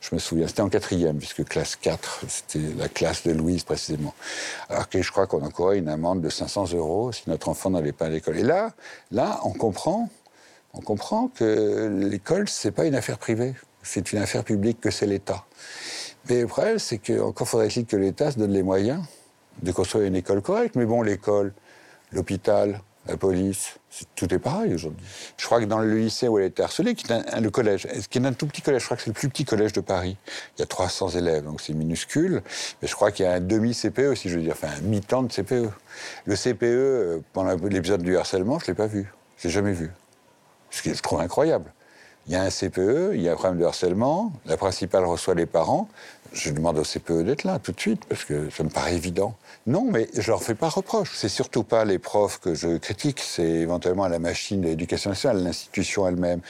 Je 0.00 0.14
me 0.14 0.20
souviens, 0.20 0.46
c'était 0.46 0.62
en 0.62 0.68
quatrième, 0.68 1.18
puisque 1.18 1.44
classe 1.44 1.76
4, 1.76 2.24
c'était 2.28 2.60
la 2.76 2.88
classe 2.88 3.22
de 3.22 3.32
Louise 3.32 3.64
précisément. 3.64 4.14
Alors 4.68 4.88
que 4.88 5.00
je 5.02 5.10
crois 5.10 5.26
qu'on 5.26 5.42
encourait 5.42 5.78
une 5.78 5.88
amende 5.88 6.20
de 6.20 6.28
500 6.30 6.72
euros 6.74 7.12
si 7.12 7.22
notre 7.28 7.48
enfant 7.48 7.70
n'allait 7.70 7.92
pas 7.92 8.06
à 8.06 8.08
l'école. 8.10 8.38
Et 8.38 8.42
là, 8.42 8.72
là, 9.10 9.40
on 9.44 9.52
comprend, 9.52 10.08
on 10.74 10.80
comprend 10.80 11.28
que 11.28 11.88
l'école, 12.02 12.48
c'est 12.48 12.72
pas 12.72 12.84
une 12.84 12.94
affaire 12.94 13.18
privée, 13.18 13.54
c'est 13.82 14.12
une 14.12 14.18
affaire 14.20 14.44
publique 14.44 14.80
que 14.80 14.90
c'est 14.90 15.06
l'État. 15.06 15.44
Mais 16.28 16.42
le 16.42 16.46
problème, 16.46 16.78
c'est 16.78 16.98
qu'encore 16.98 17.48
faudrait-il 17.48 17.86
que 17.86 17.96
l'État 17.96 18.30
se 18.30 18.38
donne 18.38 18.52
les 18.52 18.62
moyens 18.62 19.02
de 19.62 19.72
construire 19.72 20.06
une 20.06 20.16
école 20.16 20.42
correcte. 20.42 20.76
Mais 20.76 20.86
bon, 20.86 21.02
l'école, 21.02 21.52
l'hôpital, 22.12 22.80
la 23.06 23.16
police, 23.16 23.78
tout 24.14 24.32
est 24.32 24.38
pareil 24.38 24.74
aujourd'hui. 24.74 25.04
Je 25.36 25.46
crois 25.46 25.60
que 25.60 25.64
dans 25.64 25.78
le 25.78 25.96
lycée 25.96 26.28
où 26.28 26.38
elle 26.38 26.46
été 26.46 26.62
harcelée, 26.62 26.94
qui 26.94 27.10
est 27.10 27.40
le 27.40 27.50
collège, 27.50 27.86
qui 28.10 28.18
est 28.18 28.26
un 28.26 28.32
tout 28.32 28.46
petit 28.46 28.62
collège, 28.62 28.82
je 28.82 28.86
crois 28.86 28.96
que 28.96 29.02
c'est 29.02 29.10
le 29.10 29.14
plus 29.14 29.28
petit 29.28 29.44
collège 29.44 29.72
de 29.72 29.80
Paris. 29.80 30.16
Il 30.56 30.60
y 30.60 30.62
a 30.62 30.66
300 30.66 31.10
élèves, 31.10 31.44
donc 31.44 31.60
c'est 31.60 31.72
minuscule. 31.72 32.42
Mais 32.80 32.88
je 32.88 32.94
crois 32.94 33.10
qu'il 33.10 33.24
y 33.24 33.28
a 33.28 33.32
un 33.32 33.40
demi-CPE, 33.40 34.14
si 34.14 34.28
je 34.28 34.36
veux 34.36 34.42
dire, 34.42 34.52
enfin 34.52 34.68
un 34.76 34.82
mi-temps 34.82 35.22
de 35.22 35.32
CPE. 35.32 35.70
Le 36.26 36.36
CPE, 36.36 36.62
euh, 36.62 37.20
pendant 37.32 37.54
l'épisode 37.68 38.02
du 38.02 38.16
harcèlement, 38.16 38.58
je 38.58 38.64
ne 38.64 38.68
l'ai 38.68 38.74
pas 38.74 38.86
vu. 38.86 39.12
Je 39.38 39.48
l'ai 39.48 39.54
jamais 39.54 39.72
vu. 39.72 39.90
Ce 40.70 40.82
qui 40.82 40.90
est, 40.90 40.94
je 40.94 41.02
trouve 41.02 41.20
incroyable. 41.20 41.72
Il 42.26 42.34
y 42.34 42.36
a 42.36 42.42
un 42.42 42.50
CPE, 42.50 43.14
il 43.14 43.22
y 43.22 43.28
a 43.28 43.32
un 43.32 43.34
problème 43.34 43.58
de 43.58 43.64
harcèlement, 43.64 44.32
la 44.46 44.56
principale 44.56 45.04
reçoit 45.04 45.34
les 45.34 45.46
parents. 45.46 45.88
Je 46.32 46.50
demande 46.50 46.78
au 46.78 46.84
CPE 46.84 47.24
d'être 47.24 47.44
là 47.44 47.58
tout 47.58 47.72
de 47.72 47.80
suite, 47.80 48.04
parce 48.04 48.24
que 48.24 48.50
ça 48.50 48.62
me 48.62 48.68
paraît 48.68 48.94
évident. 48.94 49.36
Non, 49.66 49.86
mais 49.90 50.08
je 50.14 50.30
leur 50.30 50.42
fais 50.42 50.54
pas 50.54 50.68
reproche. 50.68 51.10
C'est 51.14 51.28
surtout 51.28 51.64
pas 51.64 51.84
les 51.84 51.98
profs 51.98 52.38
que 52.38 52.54
je 52.54 52.78
critique, 52.78 53.20
c'est 53.20 53.42
éventuellement 53.42 54.06
la 54.06 54.18
machine 54.18 54.60
de 54.60 54.68
l'éducation 54.68 55.10
nationale, 55.10 55.42
l'institution 55.42 56.06
elle-même. 56.06 56.40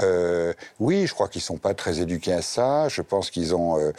Euh, 0.00 0.52
oui, 0.78 1.06
je 1.06 1.14
crois 1.14 1.28
qu'ils 1.28 1.42
sont 1.42 1.56
pas 1.56 1.74
très 1.74 2.00
éduqués 2.00 2.32
à 2.32 2.42
ça. 2.42 2.88
Je 2.88 3.02
pense 3.02 3.30
qu'ils 3.30 3.54
ont, 3.54 3.78
euh, 3.78 3.92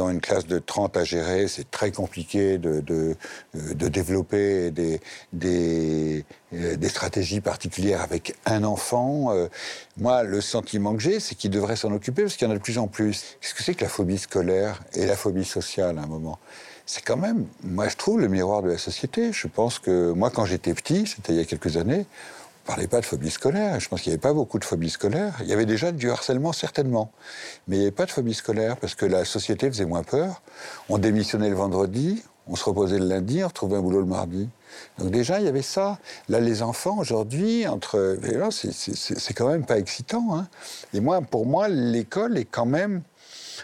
ont 0.00 0.10
une 0.10 0.20
classe 0.20 0.46
de 0.46 0.58
30 0.58 0.96
à 0.96 1.04
gérer. 1.04 1.48
C'est 1.48 1.70
très 1.70 1.90
compliqué 1.92 2.58
de, 2.58 2.80
de, 2.80 3.16
de 3.54 3.88
développer 3.88 4.70
des, 4.70 5.00
des, 5.32 6.24
euh, 6.54 6.76
des, 6.76 6.88
stratégies 6.88 7.40
particulières 7.40 8.02
avec 8.02 8.34
un 8.46 8.64
enfant. 8.64 9.32
Moi, 9.96 10.22
le 10.24 10.40
sentiment 10.40 10.94
que 10.94 11.00
j'ai, 11.02 11.20
c'est 11.20 11.34
qu'ils 11.34 11.50
devraient 11.50 11.76
s'en 11.76 11.92
occuper 11.92 12.22
parce 12.22 12.36
qu'il 12.36 12.46
y 12.46 12.50
en 12.50 12.54
a 12.54 12.58
de 12.58 12.62
plus 12.62 12.78
en 12.78 12.88
plus. 12.88 13.36
Qu'est-ce 13.40 13.54
que 13.54 13.62
c'est 13.62 13.74
que 13.74 13.84
la 13.84 13.90
phobie 13.90 14.18
scolaire? 14.18 14.41
Et 14.50 15.06
la 15.06 15.16
phobie 15.16 15.44
sociale 15.44 15.98
à 15.98 16.02
un 16.02 16.06
moment 16.06 16.38
c'est 16.86 17.02
quand 17.02 17.16
même, 17.16 17.46
moi 17.62 17.88
je 17.88 17.96
trouve, 17.96 18.20
le 18.20 18.28
miroir 18.28 18.62
de 18.62 18.68
la 18.68 18.78
société. 18.78 19.32
Je 19.32 19.46
pense 19.46 19.78
que 19.78 20.12
moi, 20.12 20.30
quand 20.30 20.44
j'étais 20.44 20.74
petit, 20.74 21.06
c'était 21.06 21.32
il 21.32 21.38
y 21.38 21.40
a 21.40 21.44
quelques 21.44 21.76
années, 21.76 22.06
on 22.64 22.66
parlait 22.66 22.86
pas 22.86 23.00
de 23.00 23.06
phobie 23.06 23.30
scolaire. 23.30 23.80
Je 23.80 23.88
pense 23.88 24.02
qu'il 24.02 24.10
n'y 24.10 24.14
avait 24.14 24.20
pas 24.20 24.32
beaucoup 24.32 24.58
de 24.58 24.64
phobie 24.64 24.90
scolaire. 24.90 25.34
Il 25.40 25.48
y 25.48 25.52
avait 25.52 25.66
déjà 25.66 25.90
du 25.90 26.10
harcèlement, 26.10 26.52
certainement. 26.52 27.10
Mais 27.66 27.76
il 27.76 27.78
n'y 27.80 27.84
avait 27.86 27.92
pas 27.92 28.06
de 28.06 28.10
phobie 28.10 28.34
scolaire 28.34 28.76
parce 28.76 28.94
que 28.94 29.06
la 29.06 29.24
société 29.24 29.68
faisait 29.68 29.84
moins 29.84 30.02
peur. 30.02 30.42
On 30.88 30.98
démissionnait 30.98 31.48
le 31.48 31.56
vendredi, 31.56 32.22
on 32.46 32.56
se 32.56 32.64
reposait 32.64 32.98
le 32.98 33.06
lundi, 33.06 33.42
on 33.42 33.48
retrouvait 33.48 33.76
un 33.76 33.80
boulot 33.80 34.00
le 34.00 34.06
mardi. 34.06 34.48
Donc 34.98 35.10
déjà, 35.10 35.38
il 35.40 35.44
y 35.44 35.48
avait 35.48 35.62
ça. 35.62 35.98
Là, 36.28 36.40
les 36.40 36.62
enfants, 36.62 36.98
aujourd'hui, 36.98 37.66
entre... 37.66 38.18
C'est 38.52 39.34
quand 39.34 39.48
même 39.48 39.64
pas 39.64 39.78
excitant. 39.78 40.36
Hein. 40.36 40.46
Et 40.94 41.00
moi, 41.00 41.20
pour 41.20 41.46
moi, 41.46 41.68
l'école 41.68 42.38
est 42.38 42.44
quand 42.44 42.66
même 42.66 43.02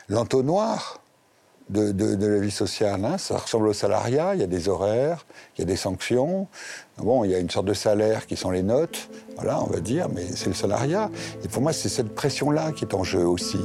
l'entonnoir 0.08 1.00
de, 1.70 2.26
la 2.26 2.38
vie 2.38 2.50
sociale. 2.50 3.04
Hein. 3.04 3.18
Ça 3.18 3.36
ressemble 3.36 3.68
au 3.68 3.72
salariat, 3.72 4.34
il 4.34 4.40
y 4.40 4.44
a 4.44 4.46
des 4.46 4.68
horaires, 4.68 5.26
il 5.56 5.60
y 5.60 5.62
a 5.62 5.66
des 5.66 5.76
sanctions. 5.76 6.48
Bon, 6.98 7.24
il 7.24 7.30
y 7.30 7.34
a 7.34 7.38
une 7.38 7.50
sorte 7.50 7.66
de 7.66 7.74
salaire 7.74 8.26
qui 8.26 8.36
sont 8.36 8.50
les 8.50 8.62
notes, 8.62 9.08
voilà, 9.36 9.60
on 9.62 9.66
va 9.66 9.80
dire, 9.80 10.08
mais 10.08 10.24
c'est 10.34 10.48
le 10.48 10.54
salariat. 10.54 11.10
Et 11.44 11.48
pour 11.48 11.62
moi, 11.62 11.72
c'est 11.72 11.88
cette 11.88 12.14
pression-là 12.14 12.72
qui 12.72 12.84
est 12.84 12.94
en 12.94 13.04
jeu 13.04 13.26
aussi. 13.26 13.60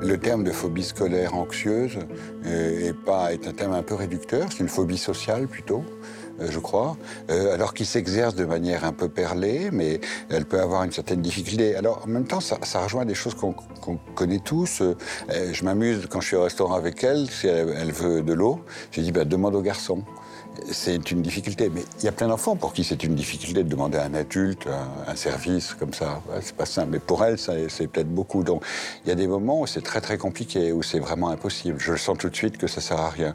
Le 0.00 0.18
terme 0.18 0.44
de 0.44 0.52
phobie 0.52 0.84
scolaire 0.84 1.34
anxieuse 1.34 1.98
euh, 2.46 2.88
est, 2.88 2.92
pas, 2.92 3.32
est 3.32 3.46
un 3.48 3.52
terme 3.52 3.72
un 3.72 3.82
peu 3.82 3.94
réducteur, 3.94 4.48
c'est 4.50 4.60
une 4.60 4.68
phobie 4.68 4.98
sociale 4.98 5.48
plutôt. 5.48 5.84
Euh, 6.40 6.48
je 6.50 6.58
crois, 6.58 6.96
euh, 7.30 7.54
alors 7.54 7.74
qu'il 7.74 7.86
s'exerce 7.86 8.34
de 8.34 8.44
manière 8.44 8.84
un 8.84 8.92
peu 8.92 9.08
perlée, 9.08 9.70
mais 9.72 10.00
elle 10.30 10.44
peut 10.44 10.60
avoir 10.60 10.84
une 10.84 10.92
certaine 10.92 11.20
difficulté. 11.20 11.76
Alors 11.76 12.02
en 12.04 12.08
même 12.08 12.26
temps, 12.26 12.40
ça, 12.40 12.58
rejoint 12.82 13.04
des 13.04 13.14
choses 13.14 13.34
qu'on 13.34 13.54
connaît 14.14 14.38
tous. 14.38 14.80
Euh, 14.80 14.94
je 15.52 15.64
m'amuse 15.64 16.06
quand 16.08 16.20
je 16.20 16.28
suis 16.28 16.36
au 16.36 16.42
restaurant 16.42 16.74
avec 16.74 17.02
elle, 17.04 17.28
si 17.30 17.46
elle, 17.46 17.92
veut 17.92 18.22
de 18.22 18.32
l'eau, 18.32 18.60
je 18.90 19.00
dis 19.00 19.12
bah, 19.12 19.24
demande 19.24 19.54
au 19.54 19.62
garçon. 19.62 20.02
c'est 20.70 21.10
une 21.10 21.22
difficulté. 21.22 21.70
Mais 21.74 21.82
il 21.98 22.04
y 22.04 22.08
a 22.08 22.12
plein 22.12 22.28
d'enfants 22.28 22.56
pour 22.56 22.72
qui 22.72 22.84
c'est 22.84 23.04
une 23.04 23.14
difficulté 23.14 23.62
de 23.62 23.68
demander 23.68 23.98
à 23.98 24.04
un 24.04 24.14
adulte 24.14 24.66
un, 25.06 25.16
service 25.16 25.74
comme 25.74 25.92
ça. 25.92 26.22
c'est 26.40 26.56
pas 26.56 26.66
simple. 26.66 26.88
Mais 26.92 26.98
pour 26.98 27.24
elle, 27.24 27.38
c'est 27.38 27.86
peut-être 27.88 28.12
beaucoup. 28.12 28.42
Donc 28.42 28.64
il 29.04 29.08
y 29.08 29.12
a 29.12 29.16
des 29.16 29.26
moments 29.26 29.60
où 29.60 29.66
c'est 29.66 29.82
très 29.82 30.00
très 30.00 30.18
compliqué, 30.18 30.72
où 30.72 30.82
c'est 30.82 31.00
vraiment 31.00 31.28
impossible. 31.28 31.78
Je 31.78 31.92
le 31.92 31.98
sens 31.98 32.16
tout 32.18 32.30
de 32.30 32.36
suite 32.36 32.56
que 32.56 32.66
ça 32.66 32.80
sert 32.80 33.00
à 33.00 33.10
rien. 33.10 33.34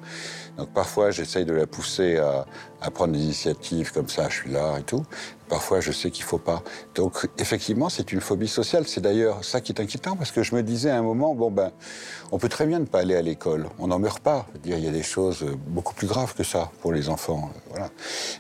Donc 0.58 0.70
parfois, 0.70 1.12
j'essaye 1.12 1.46
de 1.46 1.54
la 1.54 1.68
pousser 1.68 2.18
à, 2.18 2.46
à 2.82 2.92
prendre 2.92 3.14
des 3.14 3.24
initiatives 3.24 3.92
comme 3.92 4.08
ça, 4.08 4.30
je 4.30 4.36
suis 4.36 4.52
là 4.52 4.78
et 4.80 4.84
tout. 4.84 5.04
Parfois, 5.50 5.80
je 5.80 5.94
sais 5.94 6.12
qu'il 6.12 6.26
faut 6.26 6.38
pas. 6.38 6.62
Donc, 6.94 7.30
effectivement, 7.38 7.88
c'est 7.88 8.12
une 8.12 8.20
phobie 8.20 8.50
sociale. 8.50 8.86
C'est 8.86 9.00
d'ailleurs 9.00 9.46
ça 9.46 9.62
qui 9.62 9.72
est 9.72 9.80
inquiétant 9.80 10.18
parce 10.18 10.32
que 10.32 10.44
je 10.44 10.54
me 10.54 10.62
disais 10.62 10.90
à 10.90 10.98
un 10.98 11.02
moment, 11.02 11.34
bon 11.36 11.50
ben, 11.50 11.72
on 12.32 12.38
peut 12.38 12.50
très 12.50 12.66
bien 12.66 12.80
ne 12.80 12.86
pas 12.86 13.00
aller 13.00 13.16
à 13.16 13.22
l'école. 13.22 13.68
On 13.80 13.88
n'en 13.88 14.00
meurt 14.00 14.20
pas. 14.20 14.46
Dire, 14.62 14.78
il 14.78 14.84
y 14.84 14.90
a 14.90 14.92
des 14.92 15.04
choses 15.04 15.46
beaucoup 15.68 15.94
plus 15.94 16.08
graves 16.08 16.34
que 16.36 16.44
ça 16.44 16.70
pour 16.82 16.92
les 16.92 17.08
enfants. 17.08 17.50
Voilà. 17.70 17.90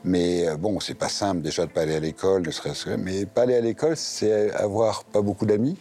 Mais 0.03 0.47
euh, 0.47 0.57
bon, 0.57 0.81
c'est 0.81 0.95
pas 0.95 1.07
simple 1.07 1.41
déjà 1.41 1.65
de 1.65 1.71
pas 1.71 1.81
aller 1.81 1.95
à 1.95 1.99
l'école, 2.01 2.45
ne 2.45 2.51
serait-ce 2.51 2.89
Mais 2.89 3.25
pas 3.25 3.43
aller 3.43 3.55
à 3.55 3.61
l'école, 3.61 3.95
c'est 3.95 4.51
avoir 4.51 5.05
pas 5.05 5.21
beaucoup 5.21 5.45
d'amis. 5.45 5.77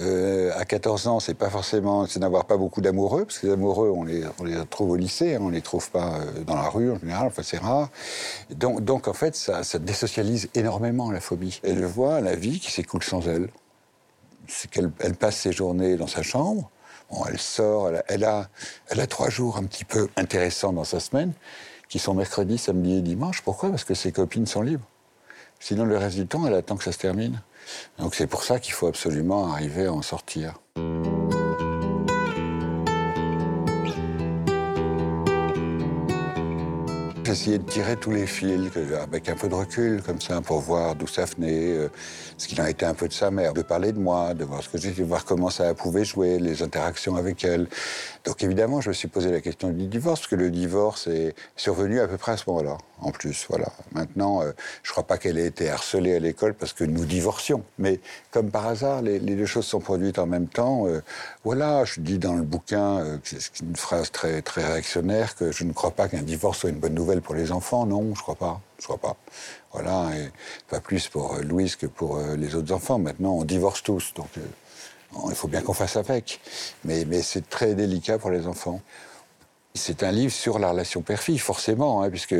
Euh, 0.00 0.50
à 0.56 0.64
14 0.64 1.06
ans, 1.06 1.20
c'est 1.20 1.34
pas 1.34 1.50
forcément, 1.50 2.06
c'est 2.06 2.20
n'avoir 2.20 2.44
pas 2.44 2.56
beaucoup 2.56 2.80
d'amoureux, 2.80 3.24
parce 3.24 3.38
que 3.38 3.46
les 3.46 3.52
amoureux, 3.52 3.90
on 3.94 4.04
les, 4.04 4.24
on 4.38 4.64
trouve 4.66 4.90
au 4.90 4.96
lycée, 4.96 5.36
hein, 5.36 5.40
on 5.42 5.48
les 5.48 5.62
trouve 5.62 5.90
pas 5.90 6.16
euh, 6.16 6.44
dans 6.44 6.56
la 6.56 6.68
rue 6.68 6.90
en 6.90 6.98
général, 6.98 7.26
enfin 7.28 7.42
c'est 7.42 7.58
rare. 7.58 7.85
Donc, 8.50 9.08
en 9.08 9.12
fait, 9.12 9.36
ça, 9.36 9.62
désocialise 9.78 10.48
énormément 10.54 11.10
la 11.10 11.20
phobie. 11.20 11.60
Elle 11.62 11.84
voit 11.84 12.20
la 12.20 12.34
vie 12.34 12.60
qui 12.60 12.70
s'écoule 12.70 13.02
sans 13.02 13.26
elle. 13.28 13.48
C'est 14.48 14.70
qu'elle 14.70 14.90
elle 15.00 15.14
passe 15.14 15.36
ses 15.36 15.52
journées 15.52 15.96
dans 15.96 16.06
sa 16.06 16.22
chambre. 16.22 16.70
Bon, 17.10 17.24
elle 17.26 17.38
sort, 17.38 17.90
elle 18.08 18.24
a 18.24 18.48
trois 19.08 19.28
jours 19.28 19.56
un 19.56 19.64
petit 19.64 19.84
peu 19.84 20.08
intéressants 20.16 20.72
dans 20.72 20.84
sa 20.84 21.00
semaine, 21.00 21.32
qui 21.88 21.98
sont 21.98 22.14
mercredi, 22.14 22.58
samedi 22.58 22.98
et 22.98 23.02
dimanche. 23.02 23.42
Pourquoi? 23.42 23.70
Parce 23.70 23.84
que 23.84 23.94
ses 23.94 24.12
copines 24.12 24.46
sont 24.46 24.62
libres. 24.62 24.86
Sinon, 25.60 25.84
le 25.84 25.96
reste 25.96 26.16
du 26.16 26.26
temps, 26.26 26.46
elle 26.46 26.54
attend 26.54 26.76
que 26.76 26.84
ça 26.84 26.92
se 26.92 26.98
termine. 26.98 27.40
Donc 27.98 28.14
c'est 28.14 28.26
pour 28.26 28.44
ça 28.44 28.58
qu'il 28.60 28.74
faut 28.74 28.86
absolument 28.86 29.52
arriver 29.52 29.86
à 29.86 29.92
en 29.92 30.02
sortir. 30.02 30.60
J'essayais 37.26 37.58
de 37.58 37.68
tirer 37.68 37.96
tous 37.96 38.12
les 38.12 38.24
fils 38.24 38.70
avec 39.02 39.28
un 39.28 39.34
peu 39.34 39.48
de 39.48 39.54
recul, 39.56 40.00
comme 40.00 40.20
ça, 40.20 40.40
pour 40.40 40.60
voir 40.60 40.94
d'où 40.94 41.08
ça 41.08 41.24
venait, 41.24 41.72
euh, 41.72 41.88
ce 42.38 42.46
qu'il 42.46 42.60
en 42.60 42.66
était 42.66 42.86
un 42.86 42.94
peu 42.94 43.08
de 43.08 43.12
sa 43.12 43.32
mère, 43.32 43.52
de 43.52 43.62
parler 43.62 43.90
de 43.90 43.98
moi, 43.98 44.32
de 44.32 44.44
voir 44.44 44.62
ce 44.62 44.68
que 44.68 44.78
j'étais, 44.78 45.02
voir 45.02 45.24
comment 45.24 45.50
ça 45.50 45.74
pouvait 45.74 46.04
jouer, 46.04 46.38
les 46.38 46.62
interactions 46.62 47.16
avec 47.16 47.44
elle. 47.44 47.66
Donc 48.24 48.44
évidemment, 48.44 48.80
je 48.80 48.90
me 48.90 48.94
suis 48.94 49.08
posé 49.08 49.32
la 49.32 49.40
question 49.40 49.70
du 49.70 49.88
divorce, 49.88 50.20
parce 50.20 50.30
que 50.30 50.36
le 50.36 50.52
divorce 50.52 51.08
est 51.08 51.34
survenu 51.56 51.98
à 51.98 52.06
peu 52.06 52.16
près 52.16 52.30
à 52.30 52.36
ce 52.36 52.44
moment-là, 52.46 52.78
en 53.00 53.10
plus. 53.10 53.46
Voilà. 53.48 53.68
Maintenant, 53.92 54.42
euh, 54.42 54.52
je 54.82 54.90
ne 54.90 54.92
crois 54.92 55.04
pas 55.04 55.18
qu'elle 55.18 55.38
ait 55.38 55.46
été 55.46 55.68
harcelée 55.70 56.14
à 56.14 56.18
l'école 56.18 56.54
parce 56.54 56.72
que 56.72 56.84
nous 56.84 57.04
divorcions. 57.04 57.62
Mais 57.78 58.00
comme 58.30 58.50
par 58.50 58.66
hasard, 58.66 59.02
les, 59.02 59.18
deux 59.18 59.46
choses 59.46 59.66
sont 59.66 59.80
produites 59.80 60.18
en 60.18 60.26
même 60.26 60.48
temps. 60.48 60.86
Euh, 60.86 61.02
voilà, 61.44 61.84
je 61.84 62.00
dis 62.00 62.18
dans 62.18 62.34
le 62.34 62.42
bouquin, 62.42 62.98
euh, 62.98 63.18
c'est 63.24 63.60
une 63.60 63.76
phrase 63.76 64.10
très, 64.10 64.42
réactionnaire, 64.54 65.34
que 65.34 65.52
je 65.52 65.64
ne 65.64 65.72
crois 65.72 65.90
pas 65.90 66.08
qu'un 66.08 66.22
divorce 66.22 66.58
soit 66.58 66.70
une 66.70 66.78
bonne 66.78 66.94
nouvelle 66.94 67.22
pour 67.22 67.34
les 67.34 67.52
enfants. 67.52 67.86
Non, 67.86 68.02
je 68.02 68.08
ne 68.08 68.14
crois 68.14 68.36
pas. 68.36 68.60
Je 68.78 68.84
crois 68.84 68.98
pas. 68.98 69.16
Voilà, 69.72 70.10
et 70.16 70.30
pas 70.68 70.80
plus 70.80 71.08
pour 71.08 71.36
Louise 71.42 71.76
que 71.76 71.86
pour 71.86 72.18
les 72.36 72.54
autres 72.54 72.72
enfants. 72.72 72.98
Maintenant, 72.98 73.32
on 73.32 73.44
divorce 73.44 73.82
tous. 73.82 74.12
Donc, 74.14 74.28
il 75.28 75.34
faut 75.34 75.48
bien 75.48 75.60
qu'on 75.62 75.74
fasse 75.74 75.96
avec. 75.96 76.40
Mais, 76.84 77.04
mais 77.06 77.22
c'est 77.22 77.48
très 77.48 77.74
délicat 77.74 78.18
pour 78.18 78.30
les 78.30 78.46
enfants. 78.46 78.80
C'est 79.76 80.02
un 80.02 80.12
livre 80.12 80.32
sur 80.32 80.58
la 80.58 80.70
relation 80.70 81.02
père-fille, 81.02 81.38
forcément, 81.38 82.02
hein, 82.02 82.10
puisque 82.10 82.34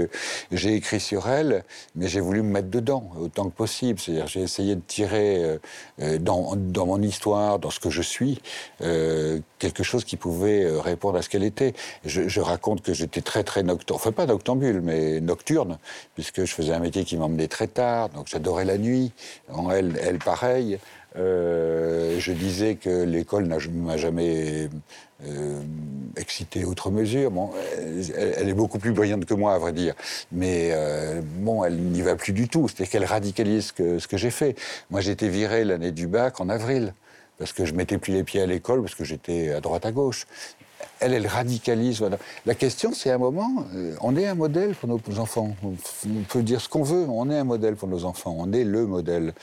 j'ai 0.53 0.75
écrit 0.75 1.01
sur 1.01 1.29
elle, 1.29 1.65
mais 1.95 2.09
j'ai 2.09 2.21
voulu 2.21 2.43
me 2.43 2.51
mettre 2.51 2.69
dedans 2.69 3.11
autant 3.21 3.45
que 3.45 3.55
possible. 3.55 3.99
C'est-à-dire, 4.01 4.27
j'ai 4.27 4.43
essayé 4.43 4.75
de 4.75 4.81
tirer 4.81 5.45
euh, 5.45 5.59
euh, 6.01 6.19
dans, 6.19 6.87
mon 6.87 7.03
histoire, 7.03 7.59
dans 7.59 7.71
ce 7.71 7.81
que 7.81 7.91
je 7.91 8.03
suis, 8.03 8.41
euh, 8.83 9.41
quelque 9.59 9.83
chose 9.83 10.05
qui 10.05 10.17
pouvait 10.17 10.67
répondre 10.81 11.19
à 11.19 11.23
ce 11.23 11.29
qu'elle 11.29 11.45
était. 11.45 11.75
Je, 12.05 12.29
je 12.29 12.41
raconte 12.41 12.83
que 12.83 12.93
j'étais 12.93 13.21
très, 13.21 13.45
très 13.45 13.63
nocturne, 13.63 13.97
enfin 13.97 14.13
pas 14.13 14.27
noctambule, 14.27 14.81
mais 14.81 15.21
nocturne, 15.21 15.79
puisque 16.15 16.45
je 16.45 16.53
faisais 16.53 16.73
un 16.73 16.81
métier 16.81 17.05
qui 17.05 17.17
m'emmenait 17.17 17.49
très 17.49 17.69
tard, 17.69 18.09
donc 18.11 18.27
j'adorais 18.29 18.65
la 18.65 18.79
nuit. 18.79 19.13
En 19.53 19.71
elle, 19.71 19.99
elle 20.03 20.19
pareil. 20.19 20.79
Euh, 21.19 22.19
je 22.19 22.33
disais 22.33 22.75
que 22.77 23.05
l'école 23.05 23.47
m'a 23.47 23.97
jamais 23.97 24.69
euh, 25.25 25.61
excité 26.17 26.65
outre 26.65 26.91
mesure. 26.91 27.33
Elle, 28.17 28.49
est 28.49 28.55
beaucoup 28.55 28.79
plus 28.79 28.93
brillante 28.93 29.25
que 29.25 29.35
moi, 29.35 29.55
à 29.55 29.59
vrai 29.59 29.73
dire. 29.73 29.95
Mais 30.33 30.71
euh, 30.73 31.21
bon, 31.39 31.65
elle 31.65 31.77
n'y 31.79 32.03
va 32.03 32.17
plus 32.17 32.33
du 32.33 32.49
tout. 32.49 32.69
C'est-à-dire 32.69 32.91
qu'elle 32.91 33.05
radicalise 33.05 33.73
ce 33.77 34.07
que 34.07 34.17
j'ai 34.17 34.31
fait. 34.31 34.57
Moi, 34.91 35.01
j'ai 35.01 35.13
été 35.13 35.29
viré 35.29 35.65
l'année 35.65 35.93
du 35.93 36.07
bac 36.07 36.41
en 36.41 36.49
avril 36.49 36.93
parce 37.39 37.53
que 37.53 37.65
je 37.65 37.75
mettais 37.75 37.99
plus 37.99 38.13
les 38.13 38.25
pieds 38.25 38.41
à 38.41 38.47
l'école, 38.47 38.81
parce 38.81 38.95
que 38.95 39.05
j'étais 39.05 39.53
à 39.53 39.61
droite 39.61 39.85
à 39.85 39.93
gauche 39.93 40.27
elle, 41.01 41.15
elle 41.15 41.27
radicalise. 41.27 42.05
La 42.45 42.55
question, 42.55 42.93
c'est 42.93 43.11
un 43.11 43.19
moment, 43.19 43.65
euh, 43.75 43.95
on 44.01 44.17
est 44.17 44.27
un 44.27 44.35
modèle 44.35 44.75
pour 44.75 44.89
nos 44.89 45.19
enfants. 45.19 45.55
On 45.63 46.23
peut 46.29 46.43
dire 46.43 46.61
ce 46.61 46.69
qu'on 46.69 46.83
veut, 46.83 47.07
on 47.09 47.31
est 47.31 47.39
un 47.39 47.45
modèle 47.45 47.77
pour 47.77 47.89
nos 47.89 48.05
enfants. 48.05 48.35
On 48.39 48.53
est 48.53 48.65
le 48.65 48.87
modèle. 48.87 49.35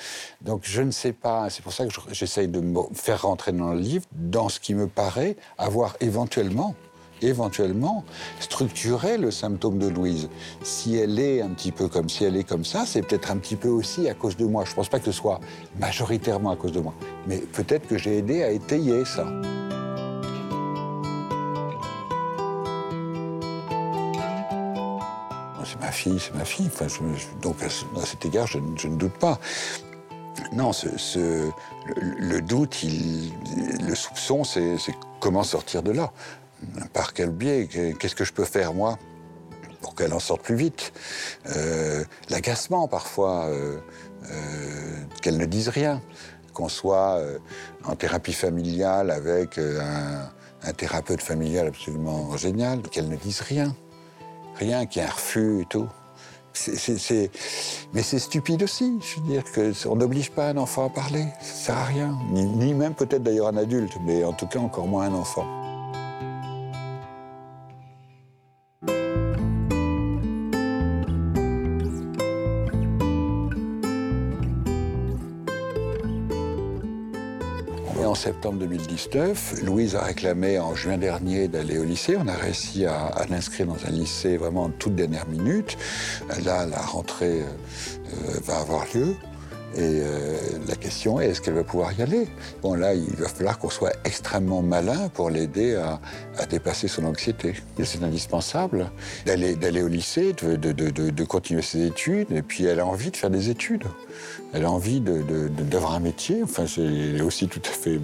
Donc 0.41 0.61
je 0.63 0.81
ne 0.81 0.91
sais 0.91 1.13
pas, 1.13 1.49
c'est 1.49 1.61
pour 1.61 1.73
ça 1.73 1.85
que 1.85 1.91
j'essaye 2.11 2.47
de 2.47 2.59
me 2.59 2.81
faire 2.93 3.23
rentrer 3.23 3.51
dans 3.51 3.73
le 3.73 3.79
livre, 3.79 4.05
dans 4.11 4.49
ce 4.49 4.59
qui 4.59 4.73
me 4.73 4.87
paraît 4.87 5.35
avoir 5.57 5.95
éventuellement 5.99 6.75
éventuellement 7.21 8.03
structuré 8.41 9.17
le 9.17 9.31
symptôme 9.31 9.79
de 9.79 9.87
Louise. 9.87 10.27
Si 10.61 10.97
elle 10.97 11.19
est 11.19 11.41
un 11.41 11.49
petit 11.49 11.71
peu 11.71 11.87
comme 11.87 12.09
si 12.09 12.25
elle 12.25 12.35
est 12.35 12.43
comme 12.43 12.65
ça, 12.65 12.83
c'est 12.85 13.01
peut-être 13.01 13.31
un 13.31 13.37
petit 13.37 13.55
peu 13.55 13.69
aussi 13.69 14.09
à 14.09 14.13
cause 14.13 14.35
de 14.35 14.45
moi. 14.45 14.65
Je 14.65 14.71
ne 14.71 14.75
pense 14.75 14.89
pas 14.89 14.99
que 14.99 15.05
ce 15.05 15.11
soit 15.11 15.39
majoritairement 15.79 16.51
à 16.51 16.55
cause 16.55 16.73
de 16.73 16.81
moi, 16.81 16.93
mais 17.27 17.37
peut-être 17.37 17.87
que 17.87 17.97
j'ai 17.97 18.17
aidé 18.17 18.43
à 18.43 18.51
étayer 18.51 19.05
ça. 19.05 19.25
Ma 25.83 25.91
fille, 25.91 26.19
c'est 26.19 26.33
ma 26.33 26.45
fille. 26.45 26.69
Donc 27.41 27.57
à, 27.61 28.05
cet 28.05 28.25
égard, 28.25 28.47
je, 28.47 28.57
ne 28.57 28.95
doute 28.95 29.13
pas. 29.13 29.39
Non, 30.53 30.71
le, 31.95 32.39
doute, 32.39 32.83
le 32.83 33.95
soupçon, 33.95 34.43
c'est 34.43 34.77
comment 35.19 35.43
sortir 35.43 35.83
de 35.83 35.91
là. 35.91 36.11
Par 36.93 37.13
quel 37.13 37.31
biais 37.31 37.67
Qu'est-ce 37.99 38.15
que 38.15 38.23
je 38.23 38.31
peux 38.31 38.45
faire, 38.45 38.73
moi, 38.73 38.97
pour 39.81 39.93
qu'elle 39.95 40.13
en 40.13 40.19
sorte 40.19 40.41
plus 40.41 40.55
vite? 40.55 40.93
Euh, 41.55 42.05
L'agacement, 42.29 42.87
parfois, 42.87 43.47
euh, 43.47 43.79
euh, 44.31 45.03
qu'elle 45.21 45.37
ne 45.37 45.45
dise 45.45 45.67
rien. 45.67 46.01
Qu'on 46.53 46.69
soit 46.69 47.19
en 47.83 47.95
thérapie 47.95 48.31
familiale 48.31 49.09
avec 49.09 49.57
un 49.57 50.73
thérapeute 50.73 51.23
familial 51.23 51.65
absolument 51.65 52.37
génial, 52.37 52.83
qu'elle 52.83 53.09
ne 53.09 53.15
dise 53.15 53.41
rien 53.41 53.75
rien, 54.55 54.85
qu'il 54.85 55.01
y 55.01 55.05
ait 55.05 55.07
un 55.07 55.11
refus 55.11 55.61
et 55.61 55.65
tout. 55.65 55.87
Mais 57.93 58.03
c'est 58.03 58.19
stupide 58.19 58.63
aussi. 58.63 58.99
Je 59.01 59.19
veux 59.19 59.27
dire 59.27 59.43
qu'on 59.53 59.95
n'oblige 59.95 60.31
pas 60.31 60.49
un 60.49 60.57
enfant 60.57 60.85
à 60.85 60.89
parler. 60.89 61.25
Ça 61.41 61.65
sert 61.65 61.77
à 61.77 61.85
rien. 61.85 62.17
ni 62.31 62.73
même 62.73 62.93
peut-être 62.93 63.23
d'ailleurs 63.23 63.47
un 63.47 63.57
adulte, 63.57 63.97
mais 64.05 64.23
en 64.23 64.33
tout 64.33 64.47
cas 64.47 64.59
encore 64.59 64.87
moins 64.87 65.05
un 65.05 65.15
enfant. 65.15 65.62
Septembre 78.23 78.59
2019. 78.59 79.63
Louise 79.63 79.97
a 79.97 80.01
réclamé 80.01 80.57
en 80.57 80.75
juin 80.75 80.97
dernier 80.97 81.49
d'aller 81.49 81.77
au 81.77 81.83
lycée. 81.83 82.15
On 82.17 82.29
a 82.29 82.33
réussi 82.33 82.85
à, 82.85 83.11
l'inscrire 83.29 83.67
dans 83.67 83.85
un 83.85 83.91
lycée 83.91 84.37
vraiment 84.37 84.63
en 84.63 84.69
toute 84.69 84.95
dernière 84.95 85.27
minute. 85.27 85.77
Là, 86.45 86.65
la 86.65 86.79
rentrée 86.79 87.41
euh, 87.41 88.39
va 88.45 88.59
avoir 88.59 88.85
lieu. 88.95 89.17
Et 89.75 90.01
euh, 90.03 90.37
la 90.67 90.75
question 90.75 91.19
est, 91.19 91.29
est-ce 91.29 91.41
qu'elle 91.41 91.55
va 91.55 91.63
pouvoir 91.63 91.91
y 91.97 92.03
aller? 92.03 92.27
Bon, 92.61 92.75
là, 92.75 92.93
il 92.93 93.15
va 93.15 93.27
falloir 93.27 93.57
qu'on 93.57 93.71
soit 93.71 93.93
extrêmement 94.03 94.61
malin 94.61 95.09
pour 95.09 95.31
l'aider 95.31 95.75
à, 95.75 95.99
dépasser 96.45 96.87
son 96.87 97.05
anxiété. 97.05 97.55
C'est 97.83 98.03
indispensable 98.03 98.91
d'aller 99.25 99.81
au 99.81 99.87
lycée, 99.87 100.33
de, 100.33 101.23
continuer 101.23 101.63
ses 101.63 101.87
études, 101.87 102.31
et 102.31 102.43
puis 102.43 102.65
elle 102.65 102.79
a 102.79 102.85
envie 102.85 103.09
de 103.09 103.17
faire 103.17 103.31
des 103.31 103.49
études. 103.49 103.85
Elle 104.53 104.65
a 104.65 104.71
envie 104.71 105.01
d'avoir 105.01 105.95
un 105.95 105.99
métier. 105.99 106.43
Enfin, 106.43 106.65
c'est 106.67 107.21
aussi 107.21 107.47
tout 107.47 107.61
à 107.65 107.71
fait 107.71 107.99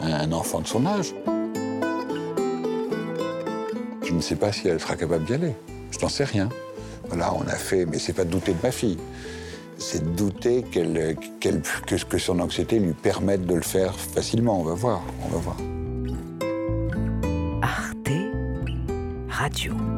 un 0.00 0.32
enfant 0.32 0.60
de 0.60 0.66
son 0.66 0.86
âge. 0.86 1.14
Je 4.02 4.14
ne 4.14 4.20
sais 4.20 4.36
pas 4.36 4.50
si 4.52 4.68
elle 4.68 4.80
sera 4.80 4.96
capable 4.96 5.24
d'y 5.24 5.34
aller. 5.34 5.54
Je 5.90 5.98
n'en 5.98 6.08
sais 6.08 6.24
rien. 6.24 6.48
Voilà, 7.08 7.34
on 7.34 7.46
a 7.46 7.56
fait, 7.56 7.84
mais 7.84 7.98
c'est 7.98 8.14
pas 8.14 8.24
douter 8.24 8.52
de 8.52 8.62
ma 8.62 8.70
fille 8.70 8.96
c'est 9.82 10.04
de 10.04 10.16
douter 10.16 10.62
que, 10.62 12.18
son 12.18 12.38
anxiété 12.40 12.78
lui 12.78 12.92
permette 12.92 13.44
de 13.44 13.54
le 13.54 13.62
faire 13.62 13.94
facilement. 13.94 14.60
On 14.60 14.64
va 14.64 14.74
voir, 14.74 15.02
on 15.26 15.28
va 15.28 15.38
voir. 15.38 15.56
Arte 17.62 18.12
Radio. 19.28 19.91